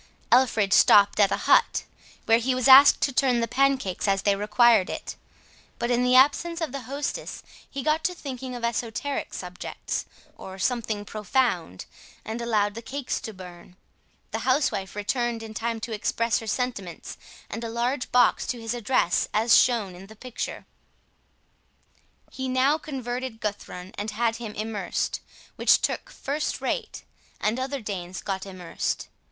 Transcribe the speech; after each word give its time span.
_,Alfred 0.31 0.73
stopped 0.73 1.19
at 1.19 1.31
a 1.31 1.37
hut, 1.45 1.83
where 2.25 2.39
he 2.39 2.55
was 2.55 2.67
asked 2.67 3.01
to 3.01 3.13
turn 3.13 3.39
the 3.39 3.47
pancakes 3.47 4.07
as 4.07 4.23
they 4.23 4.35
required 4.35 4.89
it; 4.89 5.15
but 5.77 5.91
in 5.91 6.01
the 6.03 6.15
absence 6.15 6.59
of 6.59 6.71
the 6.71 6.89
hostess 6.89 7.43
he 7.69 7.83
got 7.83 8.03
to 8.05 8.15
thinking 8.15 8.55
of 8.55 8.63
esoteric 8.63 9.31
subjects, 9.31 10.07
or 10.35 10.57
something 10.57 11.05
profound, 11.05 11.85
and 12.25 12.41
allowed 12.41 12.73
the 12.73 12.81
cakes 12.81 13.19
to 13.21 13.31
burn. 13.31 13.75
The 14.31 14.39
housewife 14.39 14.95
returned 14.95 15.43
in 15.43 15.53
time 15.53 15.79
to 15.81 15.93
express 15.93 16.39
her 16.39 16.47
sentiments 16.47 17.15
and 17.47 17.63
a 17.63 17.69
large 17.69 18.11
box 18.11 18.47
to 18.47 18.59
his 18.59 18.73
address 18.73 19.27
as 19.35 19.55
shown 19.55 19.93
in 19.93 20.07
the 20.07 20.15
picture. 20.15 20.65
[Illustration: 22.25 22.57
ALFRED 22.57 22.57
LETTING 22.57 22.73
THE 22.73 22.79
CAKES 22.79 22.87
BURN.] 22.87 22.87
He 22.87 22.89
now 22.89 23.03
converted 23.03 23.39
Guthrun 23.39 23.93
and 23.99 24.09
had 24.09 24.37
him 24.37 24.53
immersed, 24.55 25.21
which 25.57 25.79
took 25.79 26.09
first 26.09 26.59
rate, 26.59 27.03
and 27.39 27.59
other 27.59 27.81
Danes 27.81 28.21
got 28.23 28.47
immersed. 28.47 29.07